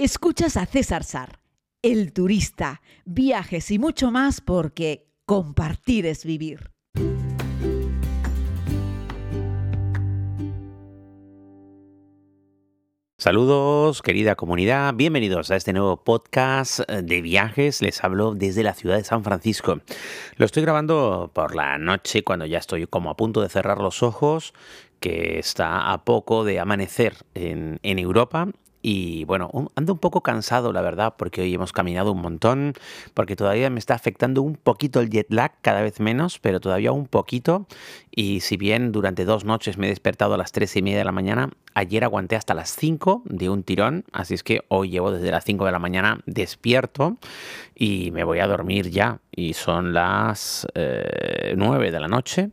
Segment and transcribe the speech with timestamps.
[0.00, 1.40] Escuchas a César Sar,
[1.82, 6.70] el turista, viajes y mucho más porque compartir es vivir.
[13.18, 14.94] Saludos, querida comunidad.
[14.94, 17.82] Bienvenidos a este nuevo podcast de viajes.
[17.82, 19.80] Les hablo desde la ciudad de San Francisco.
[20.36, 24.04] Lo estoy grabando por la noche cuando ya estoy como a punto de cerrar los
[24.04, 24.54] ojos,
[25.00, 28.52] que está a poco de amanecer en, en Europa
[28.90, 32.72] y bueno, ando un poco cansado, la verdad, porque hoy hemos caminado un montón,
[33.12, 36.90] porque todavía me está afectando un poquito el jet lag, cada vez menos, pero todavía
[36.92, 37.66] un poquito.
[38.20, 41.04] Y si bien durante dos noches me he despertado a las tres y media de
[41.04, 45.12] la mañana, ayer aguanté hasta las 5 de un tirón, así es que hoy llevo
[45.12, 47.16] desde las 5 de la mañana despierto
[47.76, 49.20] y me voy a dormir ya.
[49.30, 52.50] Y son las eh, 9 de la noche.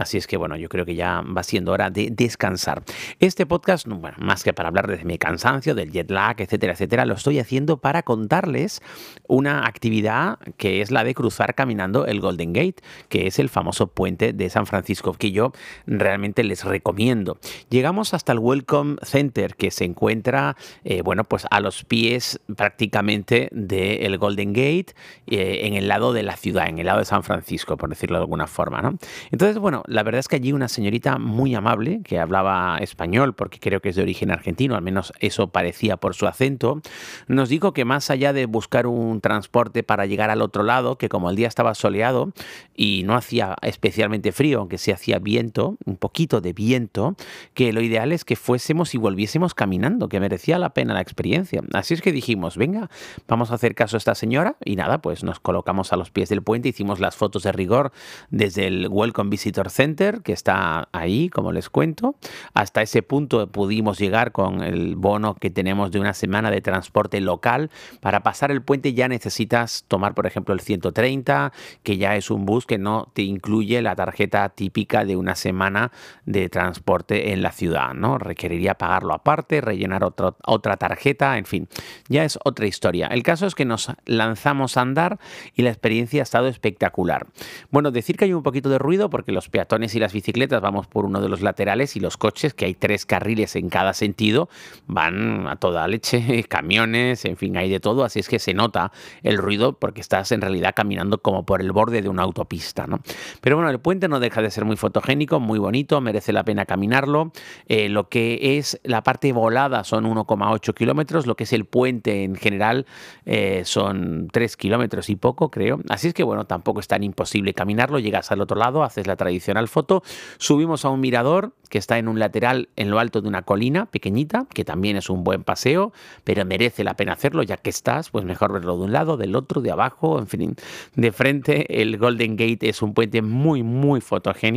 [0.00, 2.82] Así es que bueno, yo creo que ya va siendo hora de descansar.
[3.18, 7.04] Este podcast, bueno, más que para hablar de mi cansancio, del jet lag, etcétera, etcétera,
[7.04, 8.80] lo estoy haciendo para contarles
[9.28, 12.76] una actividad que es la de cruzar caminando el Golden Gate,
[13.08, 15.52] que es el famoso puente de San Francisco, que yo
[15.86, 17.38] realmente les recomiendo.
[17.68, 23.48] Llegamos hasta el Welcome Center, que se encuentra, eh, bueno, pues a los pies prácticamente
[23.52, 24.94] del Golden Gate,
[25.26, 28.18] eh, en el lado de la ciudad, en el lado de San Francisco, por decirlo
[28.18, 28.98] de alguna forma, ¿no?
[29.30, 33.58] Entonces, bueno, la verdad es que allí una señorita muy amable, que hablaba español, porque
[33.58, 36.80] creo que es de origen argentino, al menos eso parecía por su acento,
[37.26, 41.08] nos dijo que más allá de buscar un transporte para llegar al otro lado, que
[41.08, 42.32] como el día estaba soleado
[42.74, 47.16] y no hacía especialmente frío, aunque hacía viento, un poquito de viento,
[47.54, 51.62] que lo ideal es que fuésemos y volviésemos caminando, que merecía la pena la experiencia.
[51.72, 52.90] Así es que dijimos, venga,
[53.28, 56.28] vamos a hacer caso a esta señora y nada, pues nos colocamos a los pies
[56.28, 57.92] del puente, hicimos las fotos de rigor
[58.30, 62.16] desde el Welcome Visitor Center, que está ahí, como les cuento.
[62.54, 67.20] Hasta ese punto pudimos llegar con el bono que tenemos de una semana de transporte
[67.20, 67.70] local.
[68.00, 72.46] Para pasar el puente ya necesitas tomar, por ejemplo, el 130, que ya es un
[72.46, 75.92] bus que no te incluye la tarjeta típica de una semana
[76.24, 78.18] de transporte en la ciudad, ¿no?
[78.18, 81.68] Requeriría pagarlo aparte, rellenar otra tarjeta, en fin,
[82.08, 83.08] ya es otra historia.
[83.08, 85.18] El caso es que nos lanzamos a andar
[85.54, 87.26] y la experiencia ha estado espectacular.
[87.70, 90.86] Bueno, decir que hay un poquito de ruido porque los peatones y las bicicletas vamos
[90.86, 94.48] por uno de los laterales y los coches, que hay tres carriles en cada sentido,
[94.86, 98.92] van a toda leche, camiones, en fin, hay de todo, así es que se nota
[99.22, 103.00] el ruido porque estás en realidad caminando como por el borde de una autopista, ¿no?
[103.40, 106.66] Pero bueno, el puente no deja de ser muy fotogénico, muy bonito, merece la pena
[106.66, 107.32] caminarlo.
[107.66, 112.24] Eh, lo que es la parte volada son 1,8 kilómetros, lo que es el puente
[112.24, 112.86] en general
[113.26, 115.80] eh, son 3 kilómetros y poco, creo.
[115.88, 119.16] Así es que bueno, tampoco es tan imposible caminarlo, llegas al otro lado, haces la
[119.16, 120.02] tradicional foto,
[120.38, 123.86] subimos a un mirador que está en un lateral en lo alto de una colina
[123.86, 125.92] pequeñita, que también es un buen paseo,
[126.24, 129.36] pero merece la pena hacerlo ya que estás, pues mejor verlo de un lado, del
[129.36, 130.56] otro, de abajo, en fin,
[130.96, 131.80] de frente.
[131.80, 134.49] El Golden Gate es un puente muy, muy fotogénico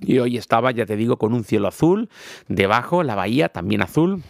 [0.00, 2.08] y hoy estaba, ya te digo, con un cielo azul,
[2.48, 4.22] debajo la bahía también azul,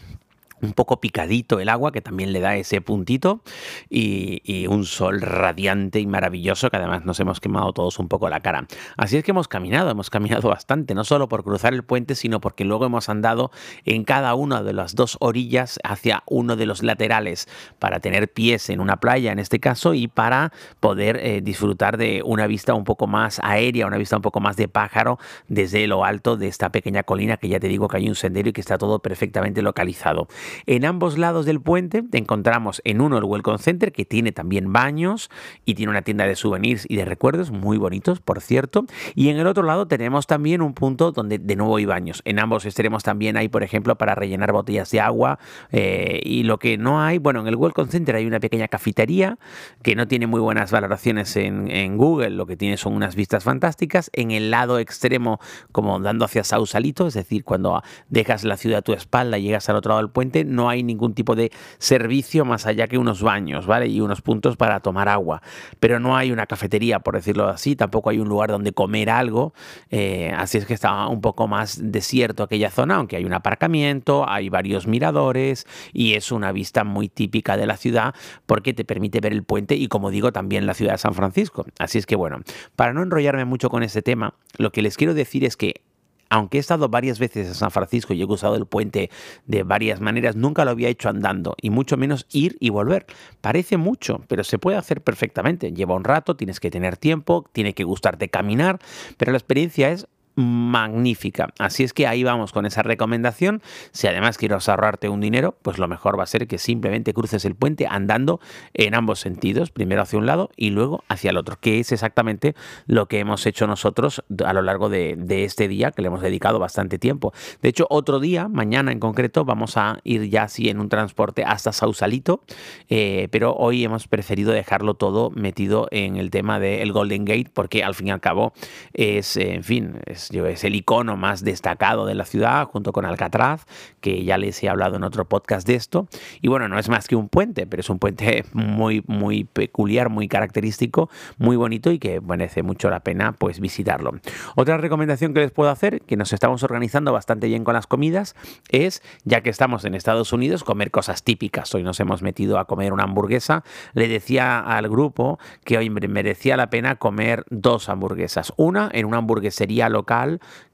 [0.62, 3.42] un poco picadito el agua, que también le da ese puntito,
[3.88, 8.40] y, un sol radiante y maravilloso, que además nos hemos quemado todos un poco la
[8.40, 8.66] cara.
[8.96, 12.40] Así es que hemos caminado, hemos caminado bastante, no solo por cruzar el puente, sino
[12.40, 13.50] porque luego hemos andado
[13.84, 18.70] en cada una de las dos orillas hacia uno de los laterales, para tener pies
[18.70, 22.84] en una playa en este caso, y para poder eh, disfrutar de una vista un
[22.84, 25.18] poco más aérea, una vista un poco más de pájaro
[25.48, 28.48] desde lo alto de esta pequeña colina, que ya te digo que hay un sendero
[28.48, 30.28] y que está todo perfectamente localizado.
[30.66, 35.30] En ambos lados del puente encontramos en uno el Welcome Center, que tiene también baños
[35.64, 38.86] y tiene una tienda de souvenirs y de recuerdos muy bonitos, por cierto.
[39.14, 42.22] Y en el otro lado tenemos también un punto donde de nuevo hay baños.
[42.24, 45.38] En ambos estaremos también ahí, por ejemplo, para rellenar botellas de agua.
[45.72, 49.38] Eh, y lo que no hay, bueno, en el Welcome Center hay una pequeña cafetería
[49.82, 53.44] que no tiene muy buenas valoraciones en, en Google, lo que tiene son unas vistas
[53.44, 54.10] fantásticas.
[54.12, 55.40] En el lado extremo,
[55.72, 59.68] como dando hacia Sausalito, es decir, cuando dejas la ciudad a tu espalda y llegas
[59.68, 63.22] al otro lado del puente, no hay ningún tipo de servicio más allá que unos
[63.22, 63.88] baños, ¿vale?
[63.88, 65.42] Y unos puntos para tomar agua.
[65.80, 69.54] Pero no hay una cafetería, por decirlo así, tampoco hay un lugar donde comer algo.
[69.90, 74.28] Eh, así es que está un poco más desierto aquella zona, aunque hay un aparcamiento,
[74.28, 78.14] hay varios miradores y es una vista muy típica de la ciudad
[78.46, 81.66] porque te permite ver el puente y, como digo, también la ciudad de San Francisco.
[81.78, 82.40] Así es que, bueno,
[82.74, 85.82] para no enrollarme mucho con este tema, lo que les quiero decir es que
[86.28, 89.10] aunque he estado varias veces en San Francisco y he usado el puente
[89.46, 93.06] de varias maneras, nunca lo había hecho andando y mucho menos ir y volver.
[93.40, 95.72] Parece mucho, pero se puede hacer perfectamente.
[95.72, 98.78] Lleva un rato, tienes que tener tiempo, tiene que gustarte caminar,
[99.16, 101.48] pero la experiencia es magnífica.
[101.58, 103.62] Así es que ahí vamos con esa recomendación.
[103.92, 107.44] Si además quieres ahorrarte un dinero, pues lo mejor va a ser que simplemente cruces
[107.44, 108.38] el puente andando
[108.74, 112.54] en ambos sentidos, primero hacia un lado y luego hacia el otro, que es exactamente
[112.86, 116.58] lo que hemos hecho nosotros a lo largo de, este día, que le hemos dedicado
[116.58, 117.32] bastante tiempo.
[117.62, 121.44] De hecho, otro día, mañana en concreto, vamos a ir ya así en un transporte
[121.44, 122.42] hasta Sausalito,
[122.88, 127.82] eh, pero hoy hemos preferido dejarlo todo metido en el tema del Golden Gate, porque
[127.82, 128.52] al fin y al cabo
[128.92, 130.00] es, en fin,
[130.30, 133.64] es el icono más destacado de la ciudad, junto con Alcatraz,
[134.00, 136.08] que ya les he hablado en otro podcast de esto.
[136.40, 140.08] Y bueno, no es más que un puente, pero es un puente muy, muy peculiar,
[140.08, 141.08] muy característico,
[141.38, 144.12] muy bonito y que merece mucho la pena pues visitarlo.
[144.56, 148.34] Otra recomendación que les puedo hacer, que nos estamos organizando bastante bien con las comidas,
[148.70, 151.74] es, ya que estamos en Estados Unidos, comer cosas típicas.
[151.74, 153.64] Hoy nos hemos metido a comer una hamburguesa.
[153.94, 158.52] Le decía al grupo que hoy merecía la pena comer dos hamburguesas.
[158.56, 160.15] Una en una hamburguesería local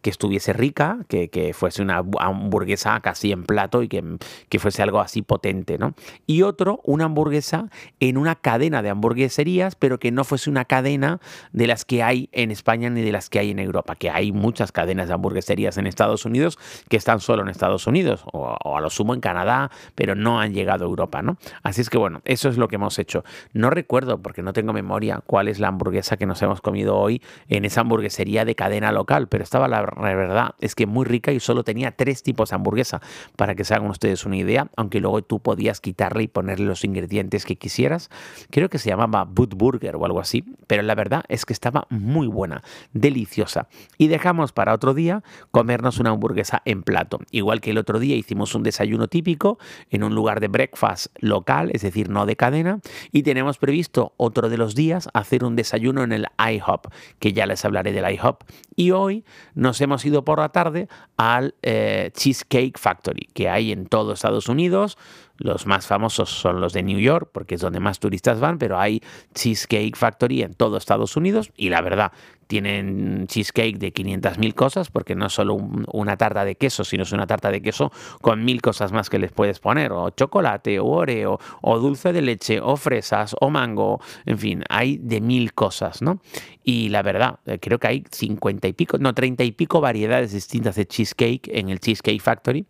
[0.03, 4.19] que estuviese rica, que, que fuese una hamburguesa casi en plato y que,
[4.49, 5.95] que, fuese algo así potente, ¿no?
[6.27, 7.69] Y otro, una hamburguesa
[8.01, 11.21] en una cadena de hamburgueserías, pero que no fuese una cadena
[11.53, 14.33] de las que hay en España ni de las que hay en Europa, que hay
[14.33, 16.59] muchas cadenas de hamburgueserías en Estados Unidos
[16.89, 20.41] que están solo en Estados Unidos o, o a lo sumo en Canadá, pero no
[20.41, 21.39] han llegado a Europa, ¿no?
[21.63, 23.25] Así es que bueno, eso es lo que hemos hecho.
[23.53, 27.23] No recuerdo, porque no tengo memoria, cuál es la hamburguesa que nos hemos comido hoy
[27.49, 31.41] en esa hamburguesería de cadena local, pero estaba la verdad es que muy rica y
[31.41, 33.01] solo tenía tres tipos de hamburguesa,
[33.35, 36.85] para que se hagan ustedes una idea, aunque luego tú podías quitarle y ponerle los
[36.85, 38.11] ingredientes que quisieras.
[38.51, 41.87] Creo que se llamaba Boot Burger o algo así, pero la verdad es que estaba
[41.89, 42.63] muy buena,
[42.93, 43.69] deliciosa.
[43.97, 47.21] Y dejamos para otro día comernos una hamburguesa en plato.
[47.31, 49.59] Igual que el otro día hicimos un desayuno típico
[49.89, 52.81] en un lugar de breakfast local, es decir, no de cadena,
[53.13, 56.89] y tenemos previsto otro de los días hacer un desayuno en el IHOP,
[57.19, 58.43] que ya les hablaré del IHOP.
[58.77, 59.22] Y hoy
[59.55, 64.49] nos hemos ido por la tarde al eh, Cheesecake Factory, que hay en todo Estados
[64.49, 64.99] Unidos.
[65.39, 68.79] Los más famosos son los de New York, porque es donde más turistas van, pero
[68.79, 69.03] hay
[69.35, 72.13] Cheesecake Factory en todo Estados Unidos y la verdad,
[72.53, 77.13] tienen cheesecake de 500.000 cosas, porque no es solo una tarta de queso, sino es
[77.13, 77.91] una tarta de queso
[78.21, 82.21] con mil cosas más que les puedes poner, o chocolate, o oreo, o dulce de
[82.21, 86.21] leche, o fresas, o mango, en fin, hay de mil cosas, ¿no?
[86.63, 90.33] Y la verdad, eh, creo que hay 50 y pico, no, 30 y pico variedades
[90.33, 92.67] distintas de cheesecake en el Cheesecake Factory.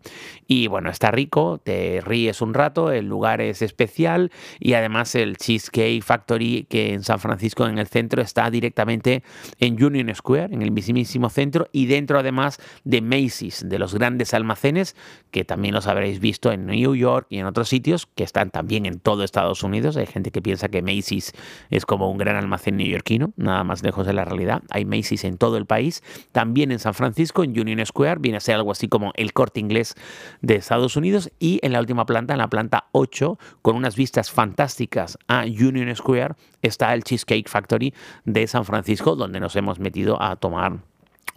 [0.47, 5.37] Y bueno, está rico, te ríes un rato, el lugar es especial y además el
[5.37, 9.23] Cheesecake Factory que en San Francisco en el centro está directamente
[9.59, 14.33] en Union Square, en el mismísimo centro y dentro además de Macy's, de los grandes
[14.33, 14.95] almacenes
[15.31, 18.85] que también los habréis visto en New York y en otros sitios que están también
[18.85, 19.97] en todo Estados Unidos.
[19.97, 21.33] Hay gente que piensa que Macy's
[21.69, 24.61] es como un gran almacén neoyorquino, nada más lejos de la realidad.
[24.69, 28.41] Hay Macy's en todo el país, también en San Francisco, en Union Square, viene a
[28.41, 29.95] ser algo así como el corte inglés
[30.41, 34.31] de Estados Unidos y en la última planta, en la planta 8, con unas vistas
[34.31, 37.93] fantásticas a Union Square, está el Cheesecake Factory
[38.25, 40.79] de San Francisco, donde nos hemos metido a tomar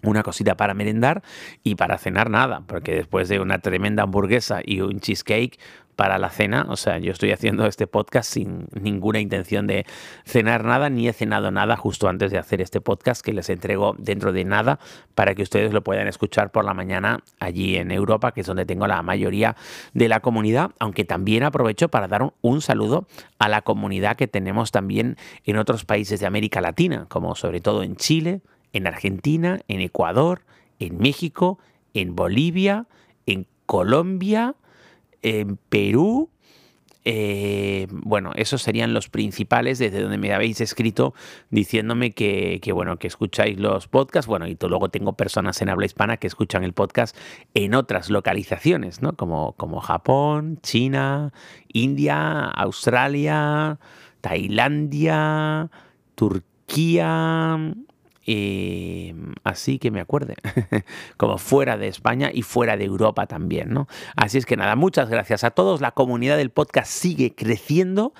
[0.02, 1.22] una cosita para merendar
[1.62, 5.58] y para cenar nada, porque después de una tremenda hamburguesa y un cheesecake,
[5.96, 6.66] para la cena.
[6.68, 9.86] O sea, yo estoy haciendo este podcast sin ninguna intención de
[10.24, 13.96] cenar nada, ni he cenado nada justo antes de hacer este podcast que les entrego
[13.98, 14.78] dentro de nada
[15.14, 18.66] para que ustedes lo puedan escuchar por la mañana allí en Europa, que es donde
[18.66, 19.56] tengo la mayoría
[19.94, 23.06] de la comunidad, aunque también aprovecho para dar un, saludo
[23.38, 27.82] a la comunidad que tenemos también en otros países de América Latina, como sobre todo
[27.82, 30.42] en Chile, en Argentina, en Ecuador,
[30.78, 31.58] en México,
[31.94, 32.86] en Bolivia,
[33.24, 34.54] en Colombia,
[35.26, 36.30] en Perú.
[37.04, 41.14] Eh, bueno, esos serían los principales desde donde me habéis escrito
[41.50, 44.28] diciéndome que, bueno, que escucháis los podcasts.
[44.28, 47.16] Bueno, y luego tengo personas en habla hispana que escuchan el podcast
[47.54, 49.14] en otras localizaciones, ¿no?
[49.14, 51.32] Como, como Japón, China,
[51.72, 53.78] India, Australia,
[54.20, 55.70] Tailandia,
[56.14, 57.74] Turquía,
[58.26, 59.14] eh,
[59.44, 60.34] así que me acuerde,
[61.16, 63.86] como fuera de España y fuera de Europa también, ¿no?
[64.16, 65.80] Así es que nada, muchas gracias a todos.
[65.80, 68.12] La comunidad del podcast sigue creciendo.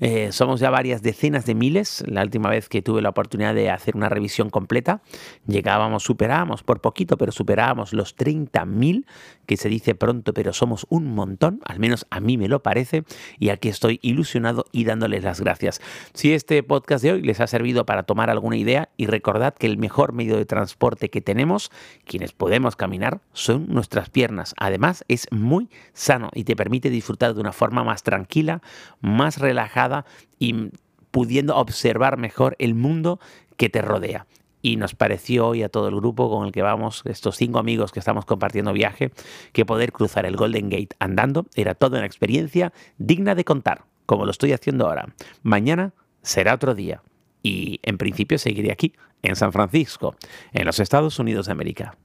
[0.00, 2.04] Eh, somos ya varias decenas de miles.
[2.06, 5.00] La última vez que tuve la oportunidad de hacer una revisión completa,
[5.46, 9.06] llegábamos, superábamos por poquito, pero superábamos los 30.000,
[9.46, 13.04] que se dice pronto, pero somos un montón, al menos a mí me lo parece,
[13.38, 15.80] y aquí estoy ilusionado y dándoles las gracias.
[16.12, 19.66] Si este podcast de hoy les ha servido para tomar alguna idea y recordad que
[19.66, 21.70] el mejor medio de transporte que tenemos,
[22.04, 24.54] quienes podemos caminar, son nuestras piernas.
[24.58, 28.62] Además, es muy sano y te permite disfrutar de una forma más tranquila,
[29.00, 30.04] más relajada
[30.38, 30.70] y
[31.10, 33.20] pudiendo observar mejor el mundo
[33.56, 34.26] que te rodea.
[34.64, 37.92] y nos pareció hoy a todo el grupo con el que vamos, estos cinco amigos
[37.92, 39.12] que estamos compartiendo viaje,
[39.52, 44.24] que poder cruzar el Golden Gate andando era toda una experiencia digna de contar, como
[44.24, 45.12] lo estoy haciendo ahora.
[45.42, 45.92] Mañana
[46.22, 47.02] será otro día
[47.42, 48.94] y en principio seguiré aquí,
[49.24, 50.14] en San Francisco,
[50.52, 51.96] en los Estados Unidos de América.